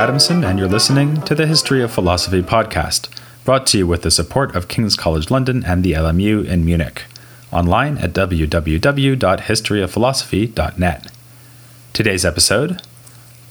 [0.00, 3.10] Adamson, and you're listening to the History of Philosophy podcast,
[3.44, 7.02] brought to you with the support of King's College London and the LMU in Munich,
[7.52, 11.12] online at www.historyofphilosophy.net.
[11.92, 12.80] Today's episode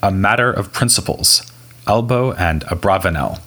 [0.02, 1.48] A Matter of Principles
[1.86, 3.38] Albo and Abravanel.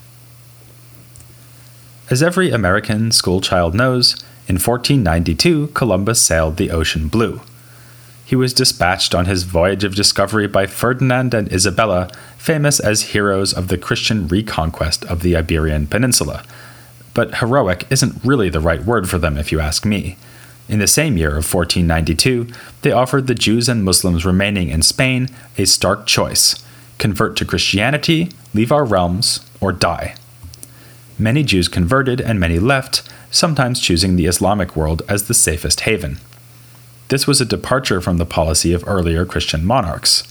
[2.09, 4.13] As every American schoolchild knows,
[4.47, 7.41] in 1492 Columbus sailed the ocean blue.
[8.25, 13.53] He was dispatched on his voyage of discovery by Ferdinand and Isabella, famous as heroes
[13.53, 16.43] of the Christian reconquest of the Iberian Peninsula.
[17.13, 20.17] But heroic isn't really the right word for them, if you ask me.
[20.69, 22.47] In the same year of 1492,
[22.81, 26.63] they offered the Jews and Muslims remaining in Spain a stark choice
[26.97, 30.15] convert to Christianity, leave our realms, or die.
[31.19, 36.19] Many Jews converted and many left, sometimes choosing the Islamic world as the safest haven.
[37.09, 40.23] This was a departure from the policy of earlier Christian monarchs.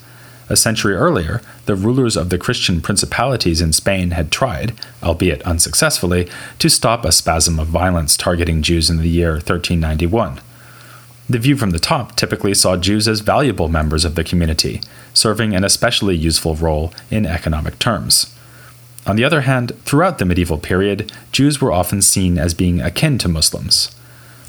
[0.49, 6.29] A century earlier, the rulers of the Christian principalities in Spain had tried, albeit unsuccessfully,
[6.59, 10.41] to stop a spasm of violence targeting Jews in the year 1391.
[11.31, 14.81] The view from the top typically saw Jews as valuable members of the community,
[15.15, 18.35] serving an especially useful role in economic terms.
[19.07, 23.19] On the other hand, throughout the medieval period, Jews were often seen as being akin
[23.19, 23.95] to Muslims.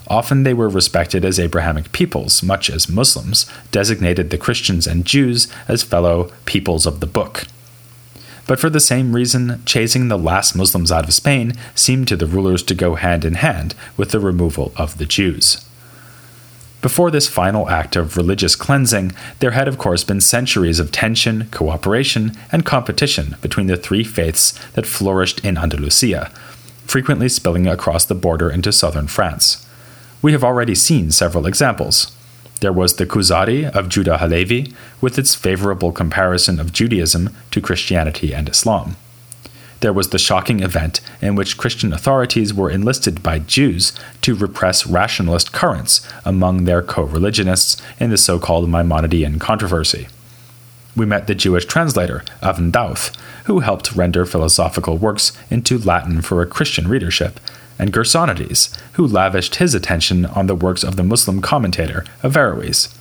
[0.08, 5.48] Often they were respected as Abrahamic peoples, much as Muslims designated the Christians and Jews
[5.68, 7.46] as fellow peoples of the book.
[8.46, 12.26] But for the same reason, chasing the last Muslims out of Spain seemed to the
[12.26, 15.66] rulers to go hand in hand with the removal of the Jews.
[16.82, 21.48] Before this final act of religious cleansing, there had of course been centuries of tension,
[21.50, 26.30] cooperation, and competition between the three faiths that flourished in Andalusia,
[26.86, 29.63] frequently spilling across the border into southern France.
[30.24, 32.16] We have already seen several examples.
[32.62, 38.34] There was the Kuzari of Judah Halevi, with its favorable comparison of Judaism to Christianity
[38.34, 38.96] and Islam.
[39.82, 43.92] There was the shocking event in which Christian authorities were enlisted by Jews
[44.22, 50.08] to repress rationalist currents among their co religionists in the so called Maimonidean controversy.
[50.96, 53.14] We met the Jewish translator, Dauth,
[53.44, 57.42] who helped render philosophical works into Latin for a Christian readership,
[57.78, 62.94] and Gersonides, who lavished his attention on the works of the Muslim commentator Averroes.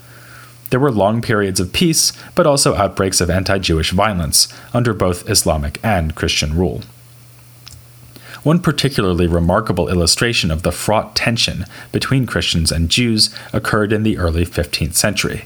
[0.71, 5.28] There were long periods of peace, but also outbreaks of anti Jewish violence under both
[5.28, 6.81] Islamic and Christian rule.
[8.43, 14.19] One particularly remarkable illustration of the fraught tension between Christians and Jews occurred in the
[14.19, 15.44] early 15th century.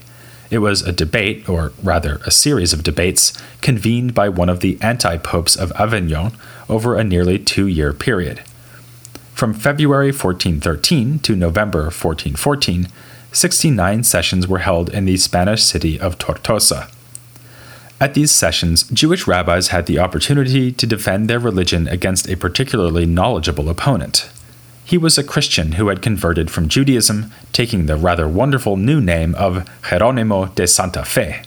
[0.49, 4.77] It was a debate, or rather a series of debates, convened by one of the
[4.81, 6.31] anti popes of Avignon
[6.69, 8.41] over a nearly two year period.
[9.37, 12.87] From February 1413 to November 1414,
[13.31, 16.89] 69 sessions were held in the Spanish city of Tortosa.
[18.01, 23.05] At these sessions, Jewish rabbis had the opportunity to defend their religion against a particularly
[23.05, 24.27] knowledgeable opponent.
[24.83, 29.35] He was a Christian who had converted from Judaism, taking the rather wonderful new name
[29.35, 31.43] of Geronimo de Santa Fe.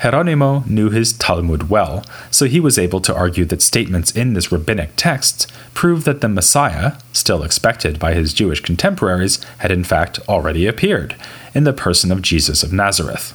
[0.00, 4.52] Geronimo knew his Talmud well, so he was able to argue that statements in this
[4.52, 10.20] rabbinic text prove that the Messiah, still expected by his Jewish contemporaries, had in fact
[10.28, 11.16] already appeared,
[11.52, 13.34] in the person of Jesus of Nazareth.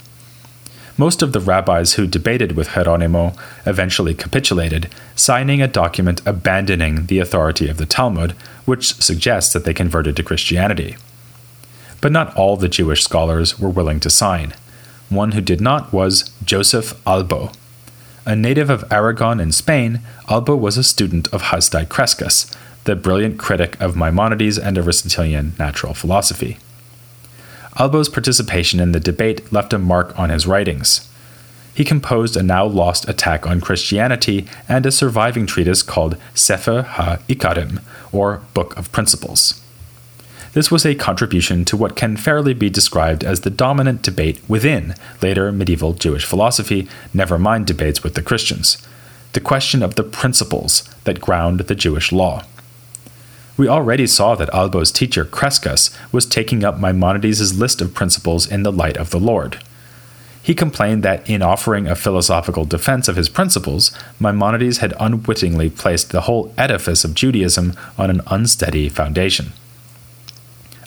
[0.98, 3.34] Most of the rabbis who debated with Geronimo
[3.66, 8.34] eventually capitulated, signing a document abandoning the authority of the Talmud,
[8.66, 10.96] which suggests that they converted to Christianity.
[12.00, 14.54] But not all the Jewish scholars were willing to sign.
[15.10, 17.52] One who did not was Joseph Albo.
[18.26, 22.56] A native of Aragon in Spain, Albo was a student of Hasdai Crescas,
[22.86, 26.58] the brilliant critic of Maimonides and Aristotelian natural philosophy.
[27.80, 31.10] Albo's participation in the debate left a mark on his writings.
[31.74, 37.18] He composed a now lost attack on Christianity and a surviving treatise called Sefer ha
[37.28, 37.82] Ikarim,
[38.12, 39.63] or Book of Principles.
[40.54, 44.94] This was a contribution to what can fairly be described as the dominant debate within
[45.22, 48.78] later medieval Jewish philosophy, never mind debates with the Christians
[49.34, 52.44] the question of the principles that ground the Jewish law.
[53.58, 58.64] We already saw that Albo's teacher Crescas was taking up Maimonides' list of principles in
[58.64, 59.60] the light of the Lord.
[60.42, 66.12] He complained that in offering a philosophical defense of his principles, Maimonides had unwittingly placed
[66.12, 69.54] the whole edifice of Judaism on an unsteady foundation.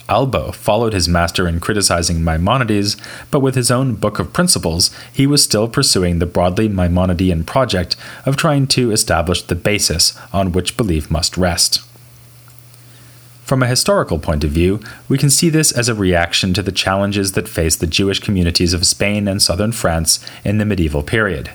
[0.09, 2.95] Albo followed his master in criticizing Maimonides,
[3.29, 7.95] but with his own book of principles, he was still pursuing the broadly Maimonidean project
[8.25, 11.81] of trying to establish the basis on which belief must rest.
[13.43, 16.71] From a historical point of view, we can see this as a reaction to the
[16.71, 21.51] challenges that faced the Jewish communities of Spain and southern France in the medieval period.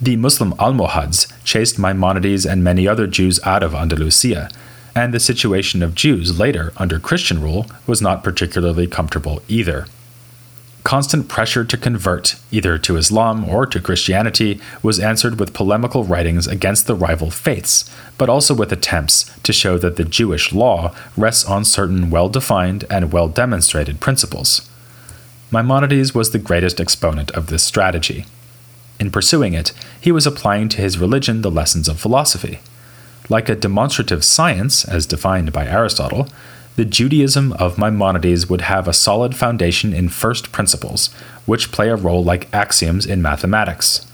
[0.00, 4.48] The Muslim Almohads chased Maimonides and many other Jews out of Andalusia,
[4.94, 9.86] and the situation of Jews later under Christian rule was not particularly comfortable either.
[10.84, 16.48] Constant pressure to convert, either to Islam or to Christianity, was answered with polemical writings
[16.48, 21.44] against the rival faiths, but also with attempts to show that the Jewish law rests
[21.44, 24.68] on certain well defined and well demonstrated principles.
[25.52, 28.26] Maimonides was the greatest exponent of this strategy.
[28.98, 32.58] In pursuing it, he was applying to his religion the lessons of philosophy.
[33.32, 36.28] Like a demonstrative science, as defined by Aristotle,
[36.76, 41.08] the Judaism of Maimonides would have a solid foundation in first principles,
[41.46, 44.06] which play a role like axioms in mathematics.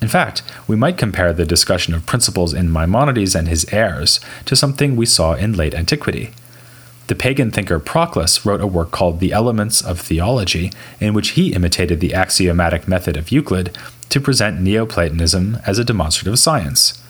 [0.00, 4.54] In fact, we might compare the discussion of principles in Maimonides and his heirs to
[4.54, 6.30] something we saw in late antiquity.
[7.08, 10.70] The pagan thinker Proclus wrote a work called The Elements of Theology,
[11.00, 13.76] in which he imitated the axiomatic method of Euclid
[14.08, 17.02] to present Neoplatonism as a demonstrative science.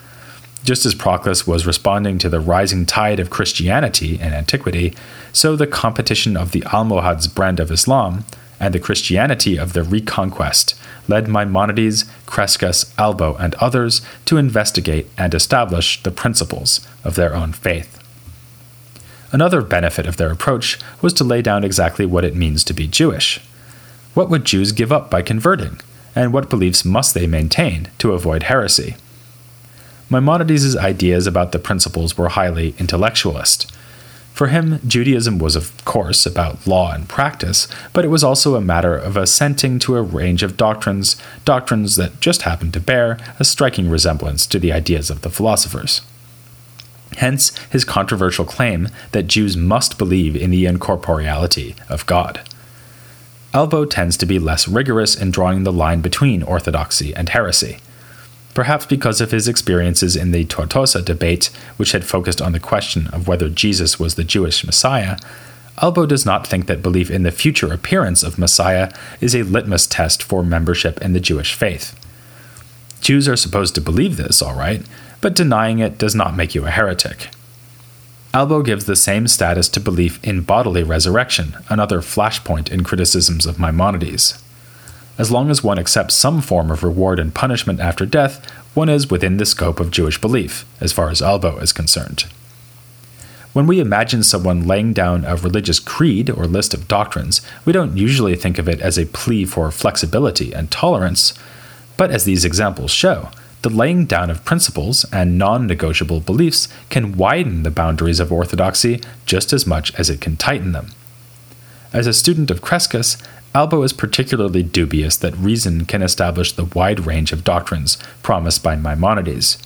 [0.67, 4.93] Just as Proclus was responding to the rising tide of Christianity in antiquity,
[5.33, 8.25] so the competition of the Almohads' brand of Islam
[8.59, 10.75] and the Christianity of the Reconquest
[11.07, 17.53] led Maimonides, Crescas, Albo, and others to investigate and establish the principles of their own
[17.53, 18.03] faith.
[19.31, 22.89] Another benefit of their approach was to lay down exactly what it means to be
[22.89, 23.41] Jewish.
[24.15, 25.79] What would Jews give up by converting,
[26.17, 28.97] and what beliefs must they maintain to avoid heresy?
[30.09, 33.71] Maimonides' ideas about the principles were highly intellectualist.
[34.33, 38.61] For him, Judaism was, of course, about law and practice, but it was also a
[38.61, 41.17] matter of assenting to a range of doctrines,
[41.47, 46.03] doctrines that just happened to bear a striking resemblance to the ideas of the philosophers.
[47.17, 52.47] Hence his controversial claim that Jews must believe in the incorporeality of God.
[53.55, 57.79] Albo tends to be less rigorous in drawing the line between orthodoxy and heresy.
[58.57, 63.07] Perhaps because of his experiences in the Tortosa debate, which had focused on the question
[63.09, 65.19] of whether Jesus was the Jewish Messiah,
[65.83, 69.87] Albo does not think that belief in the future appearance of Messiah is a litmus
[69.87, 71.95] test for membership in the Jewish faith.
[73.03, 74.83] Jews are supposed to believe this, all right,
[75.21, 77.29] but denying it does not make you a heretic.
[78.33, 83.59] Albo gives the same status to belief in bodily resurrection, another flashpoint in criticisms of
[83.59, 84.43] Maimonides.
[85.19, 89.11] As long as one accepts some form of reward and punishment after death, one is
[89.11, 92.27] within the scope of Jewish belief, as far as Albo is concerned.
[93.55, 97.97] When we imagine someone laying down a religious creed or list of doctrines, we don't
[97.97, 101.33] usually think of it as a plea for flexibility and tolerance,
[101.97, 103.31] but as these examples show,
[103.63, 109.01] the laying down of principles and non negotiable beliefs can widen the boundaries of orthodoxy
[109.25, 110.89] just as much as it can tighten them.
[111.93, 113.17] As a student of Crescas,
[113.57, 118.77] Albo is particularly dubious that reason can establish the wide range of doctrines promised by
[118.77, 119.57] Maimonides.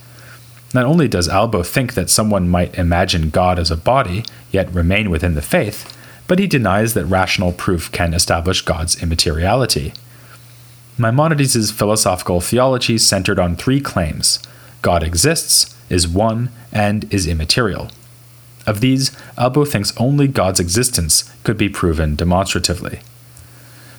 [0.72, 5.10] Not only does Albo think that someone might imagine God as a body, yet remain
[5.10, 5.92] within the faith,
[6.28, 9.92] but he denies that rational proof can establish God's immateriality.
[10.96, 14.38] Maimonides' philosophical theology centered on three claims
[14.82, 17.90] God exists, is one, and is immaterial.
[18.68, 23.00] Of these, Albo thinks only God's existence could be proven demonstratively.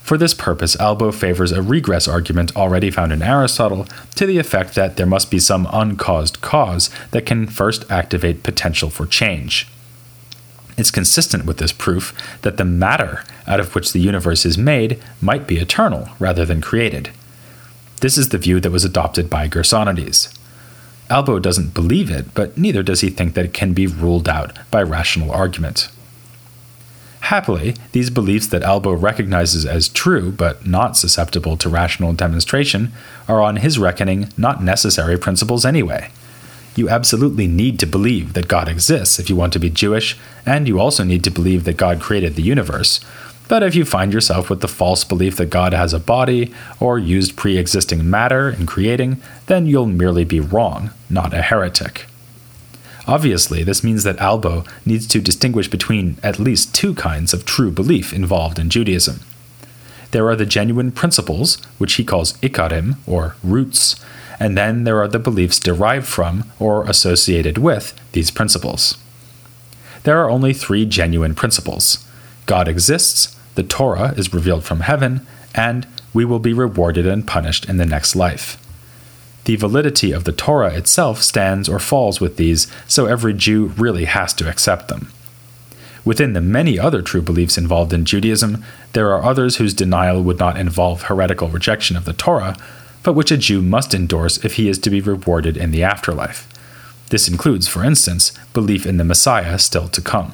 [0.04, 4.76] For this purpose, Albo favors a regress argument already found in Aristotle to the effect
[4.76, 9.68] that there must be some uncaused cause that can first activate potential for change.
[10.78, 15.02] It's consistent with this proof that the matter out of which the universe is made
[15.22, 17.12] might be eternal rather than created.
[18.02, 20.36] This is the view that was adopted by Gersonides.
[21.10, 24.58] Albo doesn't believe it, but neither does he think that it can be ruled out
[24.72, 25.90] by rational argument.
[27.32, 32.92] Happily, these beliefs that Albo recognizes as true but not susceptible to rational demonstration
[33.26, 36.12] are on his reckoning not necessary principles anyway.
[36.76, 40.68] You absolutely need to believe that God exists if you want to be Jewish, and
[40.68, 43.00] you also need to believe that God created the universe.
[43.48, 47.00] But if you find yourself with the false belief that God has a body or
[47.00, 52.08] used pre existing matter in creating, then you'll merely be wrong, not a heretic.
[53.08, 57.72] Obviously, this means that Albo needs to distinguish between at least two kinds of true
[57.72, 59.22] belief involved in Judaism.
[60.12, 63.96] There are the genuine principles, which he calls ikarim, or roots,
[64.40, 68.98] and then there are the beliefs derived from or associated with these principles.
[70.04, 72.06] There are only three genuine principles
[72.46, 77.70] God exists, the Torah is revealed from heaven, and we will be rewarded and punished
[77.70, 78.58] in the next life.
[79.46, 84.06] The validity of the Torah itself stands or falls with these, so every Jew really
[84.06, 85.12] has to accept them.
[86.04, 90.40] Within the many other true beliefs involved in Judaism, there are others whose denial would
[90.40, 92.56] not involve heretical rejection of the Torah,
[93.04, 96.48] but which a Jew must endorse if he is to be rewarded in the afterlife.
[97.10, 100.34] This includes, for instance, belief in the Messiah still to come.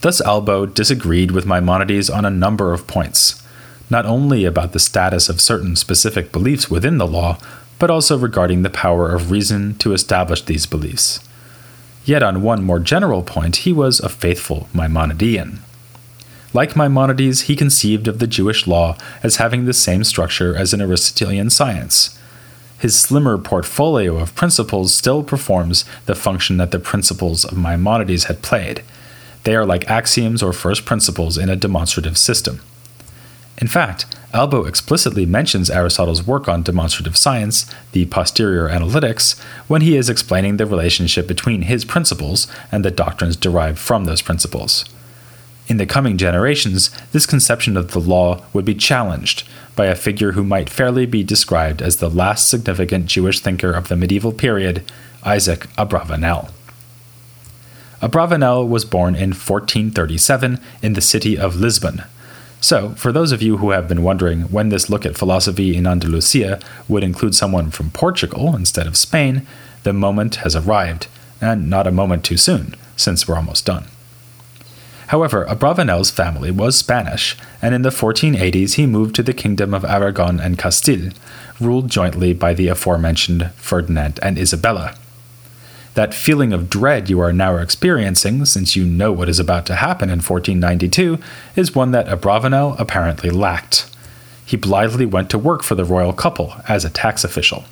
[0.00, 3.42] Thus, Albo disagreed with Maimonides on a number of points,
[3.90, 7.36] not only about the status of certain specific beliefs within the law,
[7.78, 11.20] but also regarding the power of reason to establish these beliefs.
[12.04, 15.58] Yet, on one more general point, he was a faithful Maimonidean.
[16.52, 20.80] Like Maimonides, he conceived of the Jewish law as having the same structure as an
[20.80, 22.18] Aristotelian science.
[22.78, 28.42] His slimmer portfolio of principles still performs the function that the principles of Maimonides had
[28.42, 28.82] played.
[29.44, 32.60] They are like axioms or first principles in a demonstrative system.
[33.60, 39.38] In fact, Albo explicitly mentions Aristotle's work on demonstrative science, the posterior analytics,
[39.68, 44.22] when he is explaining the relationship between his principles and the doctrines derived from those
[44.22, 44.86] principles.
[45.68, 50.32] In the coming generations, this conception of the law would be challenged by a figure
[50.32, 54.90] who might fairly be described as the last significant Jewish thinker of the medieval period,
[55.22, 56.50] Isaac Abravanel.
[58.00, 62.04] Abravanel was born in 1437 in the city of Lisbon.
[62.60, 65.86] So, for those of you who have been wondering when this look at philosophy in
[65.86, 69.46] Andalusia would include someone from Portugal instead of Spain,
[69.82, 71.06] the moment has arrived,
[71.40, 73.84] and not a moment too soon, since we're almost done.
[75.06, 79.84] However, Abravanel's family was Spanish, and in the 1480s he moved to the kingdom of
[79.84, 81.10] Aragon and Castile,
[81.58, 84.94] ruled jointly by the aforementioned Ferdinand and Isabella.
[86.00, 89.74] That feeling of dread you are now experiencing, since you know what is about to
[89.74, 91.18] happen in 1492,
[91.56, 93.86] is one that Abravanel apparently lacked.
[94.46, 97.64] He blithely went to work for the royal couple as a tax official.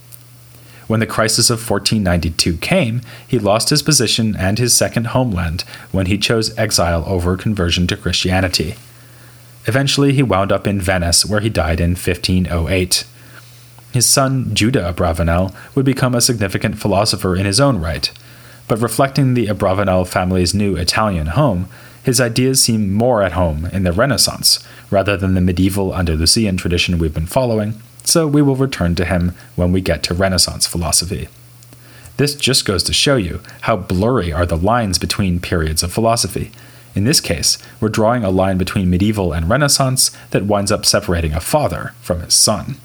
[0.88, 6.04] When the crisis of 1492 came, he lost his position and his second homeland when
[6.04, 8.75] he chose exile over conversion to Christianity.
[9.64, 13.06] Eventually, he wound up in Venice, where he died in 1508.
[13.92, 18.11] His son, Judah Abravanel, would become a significant philosopher in his own right.
[18.66, 21.68] But reflecting the Abravanel family's new Italian home,
[22.02, 26.99] his ideas seem more at home in the Renaissance rather than the medieval Andalusian tradition
[26.99, 31.28] we've been following, so we will return to him when we get to Renaissance philosophy.
[32.16, 36.50] This just goes to show you how blurry are the lines between periods of philosophy.
[36.95, 41.33] In this case, we're drawing a line between medieval and Renaissance that winds up separating
[41.33, 42.76] a father from his son.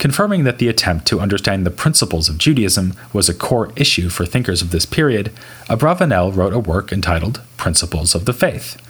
[0.00, 4.24] Confirming that the attempt to understand the principles of Judaism was a core issue for
[4.24, 5.30] thinkers of this period,
[5.68, 8.80] Abravanel wrote a work entitled Principles of the Faith.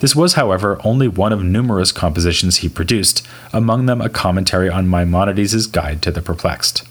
[0.00, 4.90] This was, however, only one of numerous compositions he produced, among them a commentary on
[4.90, 6.86] Maimonides' Guide to the Perplexed.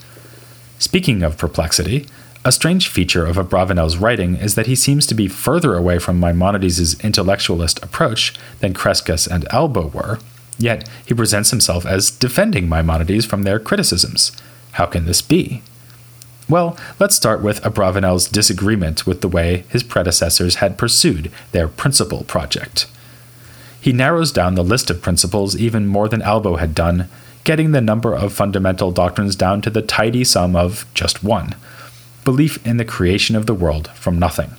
[0.79, 2.07] Speaking of perplexity,
[2.43, 6.19] a strange feature of Abravanel's writing is that he seems to be further away from
[6.19, 10.17] Maimonides' intellectualist approach than Crescas and Albo were,
[10.57, 14.31] yet he presents himself as defending Maimonides from their criticisms.
[14.74, 15.62] How can this be?
[16.50, 22.24] Well, let's start with Abravanel's disagreement with the way his predecessors had pursued their principle
[22.25, 22.88] project.
[23.79, 27.10] He narrows down the list of principles even more than Albo had done,
[27.43, 31.55] getting the number of fundamental doctrines down to the tidy sum of just one
[32.24, 34.51] belief in the creation of the world from nothing.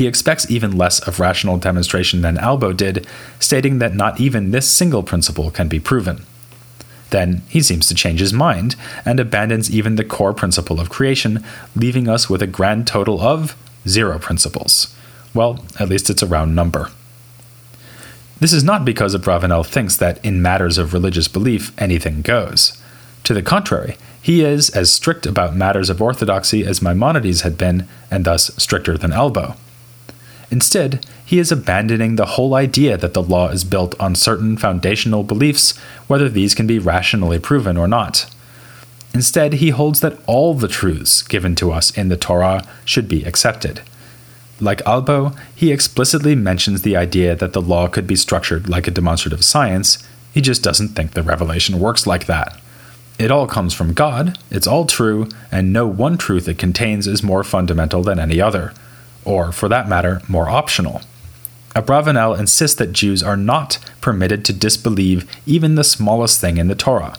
[0.00, 3.06] He expects even less of rational demonstration than Albo did,
[3.38, 6.24] stating that not even this single principle can be proven.
[7.10, 11.44] Then he seems to change his mind and abandons even the core principle of creation,
[11.76, 13.54] leaving us with a grand total of
[13.86, 14.96] zero principles.
[15.34, 16.88] Well, at least it's a round number.
[18.38, 22.80] This is not because Abravanel thinks that in matters of religious belief anything goes.
[23.24, 27.86] To the contrary, he is as strict about matters of orthodoxy as Maimonides had been,
[28.10, 29.56] and thus stricter than Albo.
[30.50, 35.22] Instead, he is abandoning the whole idea that the law is built on certain foundational
[35.22, 35.76] beliefs,
[36.08, 38.26] whether these can be rationally proven or not.
[39.14, 43.24] Instead, he holds that all the truths given to us in the Torah should be
[43.24, 43.82] accepted.
[44.60, 48.90] Like Albo, he explicitly mentions the idea that the law could be structured like a
[48.90, 52.60] demonstrative science, he just doesn't think the revelation works like that.
[53.18, 57.22] It all comes from God, it's all true, and no one truth it contains is
[57.22, 58.72] more fundamental than any other,
[59.30, 61.02] or, for that matter, more optional.
[61.76, 66.74] Abravanel insists that Jews are not permitted to disbelieve even the smallest thing in the
[66.74, 67.14] Torah,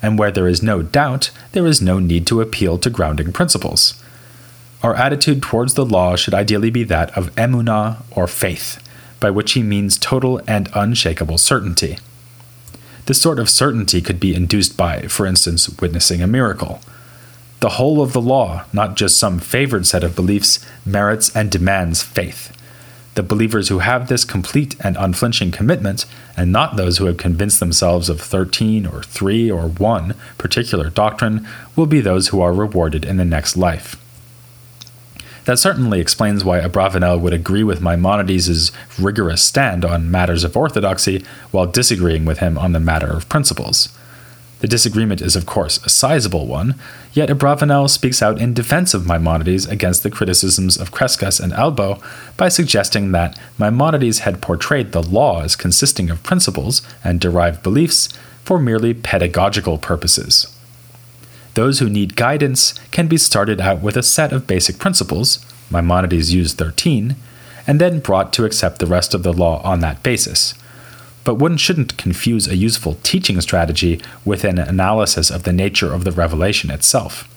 [0.00, 4.00] and where there is no doubt, there is no need to appeal to grounding principles.
[4.82, 8.78] Our attitude towards the law should ideally be that of emunah or faith,
[9.18, 11.98] by which he means total and unshakable certainty.
[13.06, 16.80] This sort of certainty could be induced by, for instance, witnessing a miracle.
[17.60, 22.02] The whole of the law, not just some favored set of beliefs, merits and demands
[22.02, 22.56] faith.
[23.16, 26.06] The believers who have this complete and unflinching commitment,
[26.38, 31.46] and not those who have convinced themselves of 13 or 3 or 1 particular doctrine,
[31.76, 33.96] will be those who are rewarded in the next life.
[35.44, 41.24] That certainly explains why Abravanel would agree with Maimonides' rigorous stand on matters of orthodoxy
[41.50, 43.90] while disagreeing with him on the matter of principles.
[44.60, 46.74] The disagreement is, of course, a sizable one,
[47.14, 51.98] yet Abravanel speaks out in defense of Maimonides against the criticisms of Crescas and Albo
[52.36, 58.10] by suggesting that Maimonides had portrayed the law as consisting of principles and derived beliefs
[58.44, 60.54] for merely pedagogical purposes.
[61.54, 66.34] Those who need guidance can be started out with a set of basic principles, Maimonides
[66.34, 67.16] used 13,
[67.66, 70.54] and then brought to accept the rest of the law on that basis.
[71.24, 76.04] But one shouldn't confuse a useful teaching strategy with an analysis of the nature of
[76.04, 77.28] the revelation itself.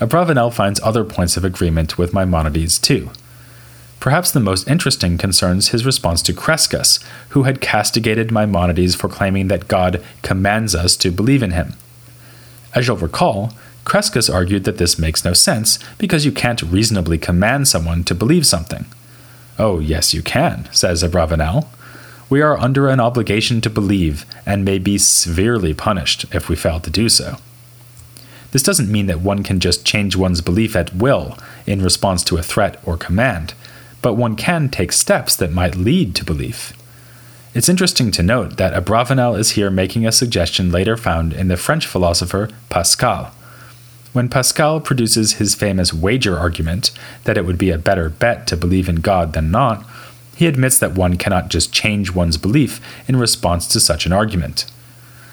[0.00, 3.10] Abravanel finds other points of agreement with Maimonides too.
[4.00, 9.48] Perhaps the most interesting concerns his response to Crescas, who had castigated Maimonides for claiming
[9.48, 11.74] that God commands us to believe in him.
[12.74, 13.52] As you'll recall,
[13.84, 18.46] Crescas argued that this makes no sense because you can't reasonably command someone to believe
[18.46, 18.84] something.
[19.58, 21.66] Oh, yes, you can, says Abravanel.
[22.30, 26.80] We are under an obligation to believe and may be severely punished if we fail
[26.80, 27.36] to do so.
[28.50, 32.36] This doesn't mean that one can just change one's belief at will in response to
[32.36, 33.54] a threat or command,
[34.02, 36.72] but one can take steps that might lead to belief.
[37.54, 41.56] It's interesting to note that Abravanel is here making a suggestion later found in the
[41.56, 43.32] French philosopher Pascal.
[44.12, 46.90] When Pascal produces his famous wager argument
[47.24, 49.84] that it would be a better bet to believe in God than not,
[50.38, 54.64] he admits that one cannot just change one's belief in response to such an argument.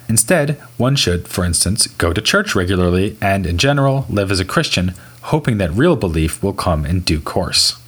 [0.09, 4.45] Instead, one should, for instance, go to church regularly and, in general, live as a
[4.45, 7.79] Christian, hoping that real belief will come in due course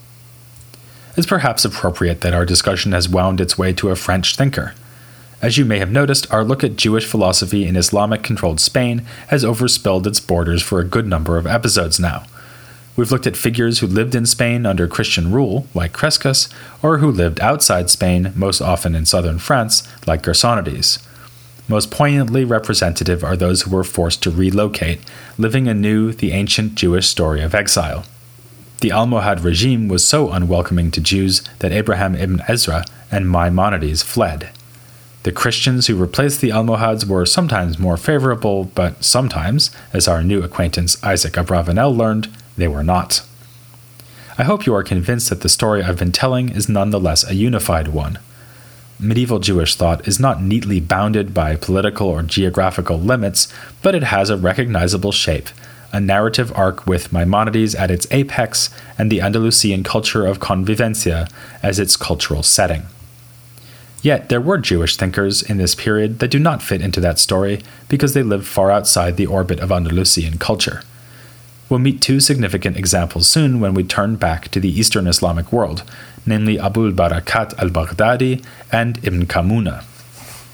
[1.17, 4.75] it's perhaps appropriate that our discussion has wound its way to a French thinker.
[5.41, 8.99] As you may have noticed, our look at Jewish philosophy in Islamic controlled Spain
[9.29, 12.25] has overspilled its borders for a good number of episodes now.
[12.97, 17.11] We've looked at figures who lived in Spain under Christian rule, like Crescas, or who
[17.11, 21.05] lived outside Spain, most often in southern France, like Gersonides.
[21.69, 24.99] Most poignantly representative are those who were forced to relocate,
[25.37, 28.03] living anew the ancient Jewish story of exile.
[28.79, 34.49] The Almohad regime was so unwelcoming to Jews that Abraham ibn Ezra and Maimonides fled.
[35.21, 40.41] The Christians who replaced the Almohads were sometimes more favorable, but sometimes, as our new
[40.41, 43.21] acquaintance Isaac Abravanel learned, they were not.
[44.37, 47.87] I hope you are convinced that the story I've been telling is nonetheless a unified
[47.87, 48.19] one.
[48.99, 53.47] Medieval Jewish thought is not neatly bounded by political or geographical limits,
[53.81, 55.49] but it has a recognizable shape
[55.93, 61.31] a narrative arc with Maimonides at its apex and the Andalusian culture of convivencia
[61.63, 62.83] as its cultural setting.
[64.01, 67.61] Yet there were Jewish thinkers in this period that do not fit into that story
[67.89, 70.83] because they lived far outside the orbit of Andalusian culture.
[71.69, 75.83] We'll meet two significant examples soon when we turn back to the Eastern Islamic world,
[76.25, 79.83] namely Abul Barakat al Baghdadi and Ibn Kammuna.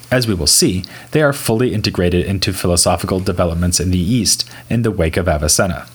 [0.09, 4.81] As we will see, they are fully integrated into philosophical developments in the East in
[4.81, 5.87] the wake of Avicenna.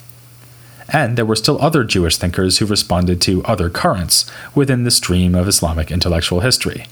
[0.91, 5.35] And there were still other Jewish thinkers who responded to other currents within the stream
[5.35, 6.85] of Islamic intellectual history.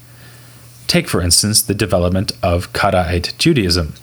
[0.87, 3.93] Take, for instance, the development of Karaite Judaism.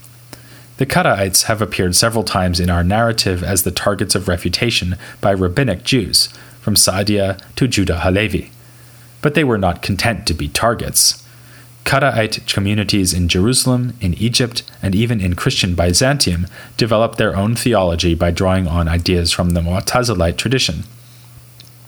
[0.77, 5.31] The Karaites have appeared several times in our narrative as the targets of refutation by
[5.31, 6.29] rabbinic Jews,
[6.61, 8.51] from Saadia to Judah Halevi.
[9.23, 11.23] But they were not content to be targets.
[11.85, 18.15] Karaite communities in Jerusalem, in Egypt, and even in Christian Byzantium developed their own theology
[18.17, 20.85] by drawing on ideas from the Mu'tazilite tradition.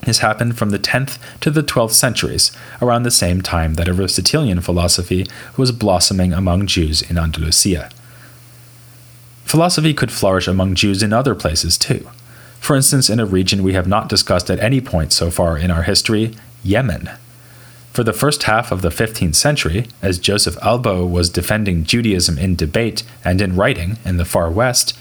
[0.03, 4.61] This happened from the 10th to the 12th centuries, around the same time that Aristotelian
[4.61, 5.25] philosophy
[5.57, 7.89] was blossoming among Jews in Andalusia.
[9.47, 12.05] Philosophy could flourish among Jews in other places too.
[12.59, 15.71] For instance, in a region we have not discussed at any point so far in
[15.71, 17.11] our history, Yemen.
[17.93, 22.57] For the first half of the 15th century, as Joseph Albo was defending Judaism in
[22.57, 24.93] debate and in writing in the far west,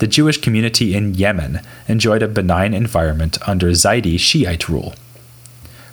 [0.00, 4.96] the Jewish community in Yemen enjoyed a benign environment under Zaydi Shiite rule.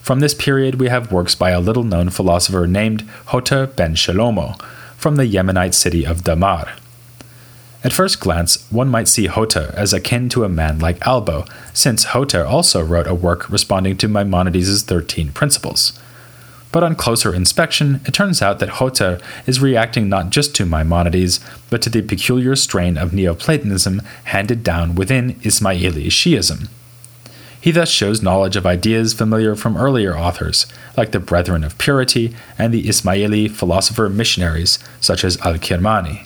[0.01, 4.59] From this period, we have works by a little known philosopher named Hoter ben Shalomo
[4.97, 6.69] from the Yemenite city of Damar.
[7.81, 12.07] At first glance, one might see Hoter as akin to a man like Albo, since
[12.07, 15.97] Hoter also wrote a work responding to Maimonides' 13 principles.
[16.73, 21.39] But on closer inspection, it turns out that Hoter is reacting not just to Maimonides,
[21.69, 26.67] but to the peculiar strain of Neoplatonism handed down within Ismaili Shiism.
[27.61, 30.65] He thus shows knowledge of ideas familiar from earlier authors,
[30.95, 36.25] like the Brethren of Purity and the Ismaili philosopher missionaries, such as Al Kirmani.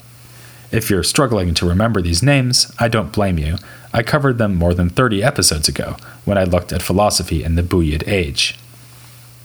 [0.74, 3.58] If you're struggling to remember these names, I don't blame you.
[3.92, 7.62] I covered them more than 30 episodes ago when I looked at philosophy in the
[7.62, 8.58] Buyid age.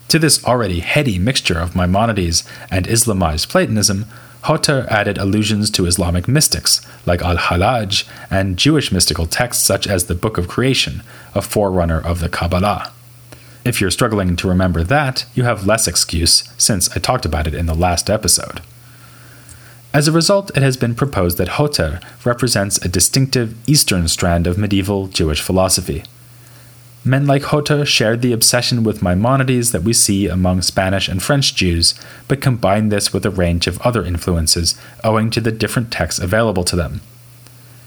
[0.08, 4.08] To this already heady mixture of Maimonides and Islamized Platonism,
[4.46, 10.06] Hoter added allusions to Islamic mystics like Al Hallaj and Jewish mystical texts such as
[10.06, 11.04] the Book of Creation,
[11.36, 12.92] a forerunner of the Kabbalah.
[13.64, 17.54] If you're struggling to remember that, you have less excuse since I talked about it
[17.54, 18.62] in the last episode.
[19.92, 24.58] As a result, it has been proposed that Hoter represents a distinctive Eastern strand of
[24.58, 26.04] medieval Jewish philosophy.
[27.04, 31.56] Men like Hoter shared the obsession with Maimonides that we see among Spanish and French
[31.56, 31.96] Jews,
[32.28, 36.64] but combined this with a range of other influences owing to the different texts available
[36.66, 37.02] to them.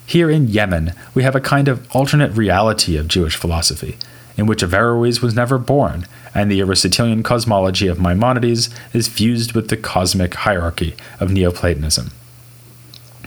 [0.05, 3.97] Here in Yemen, we have a kind of alternate reality of Jewish philosophy,
[4.37, 9.68] in which Averroes was never born, and the Aristotelian cosmology of Maimonides is fused with
[9.68, 12.11] the cosmic hierarchy of Neoplatonism.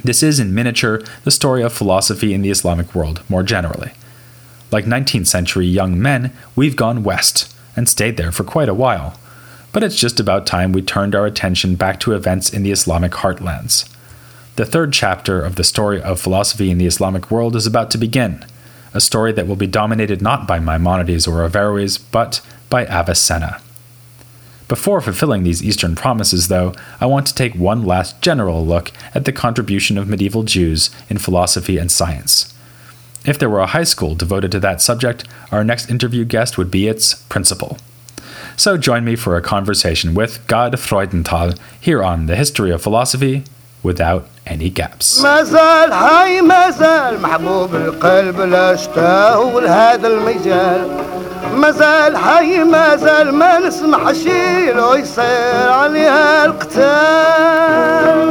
[0.03, 3.91] This is, in miniature, the story of philosophy in the Islamic world more generally.
[4.71, 9.17] Like 19th century young men, we've gone west and stayed there for quite a while.
[9.71, 13.11] But it's just about time we turned our attention back to events in the Islamic
[13.13, 13.89] heartlands.
[14.55, 17.97] The third chapter of the story of philosophy in the Islamic world is about to
[17.97, 18.45] begin,
[18.95, 23.61] a story that will be dominated not by Maimonides or Averroes, but by Avicenna.
[24.67, 29.25] Before fulfilling these Eastern promises, though, I want to take one last general look at
[29.25, 32.51] the contribution of medieval Jews in philosophy and science.
[33.25, 36.71] If there were a high school devoted to that subject, our next interview guest would
[36.71, 37.77] be its principal.
[38.57, 43.43] So join me for a conversation with Gad Freudenthal here on The History of Philosophy
[43.89, 45.21] without any gaps.
[45.23, 50.87] مازال حي مازال محبوب القلب لا اشتاهوا لهذا المجال
[51.55, 58.29] مازال حي مازال ما نسمح شي لو يصير عليها القتال